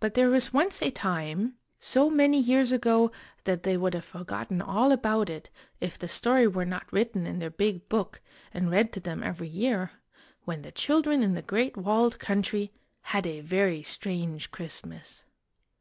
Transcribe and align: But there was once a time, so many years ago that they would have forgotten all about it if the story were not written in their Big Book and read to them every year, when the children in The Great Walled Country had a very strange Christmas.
But 0.00 0.14
there 0.14 0.30
was 0.30 0.52
once 0.52 0.82
a 0.82 0.90
time, 0.90 1.58
so 1.78 2.10
many 2.10 2.40
years 2.40 2.72
ago 2.72 3.12
that 3.44 3.62
they 3.62 3.76
would 3.76 3.94
have 3.94 4.04
forgotten 4.04 4.60
all 4.60 4.90
about 4.90 5.30
it 5.30 5.48
if 5.78 5.96
the 5.96 6.08
story 6.08 6.48
were 6.48 6.64
not 6.64 6.92
written 6.92 7.24
in 7.24 7.38
their 7.38 7.48
Big 7.48 7.88
Book 7.88 8.20
and 8.52 8.68
read 8.68 8.92
to 8.94 8.98
them 9.00 9.22
every 9.22 9.46
year, 9.46 9.92
when 10.44 10.62
the 10.62 10.72
children 10.72 11.22
in 11.22 11.34
The 11.34 11.42
Great 11.42 11.76
Walled 11.76 12.18
Country 12.18 12.72
had 13.14 13.28
a 13.28 13.38
very 13.40 13.80
strange 13.80 14.50
Christmas. 14.50 15.22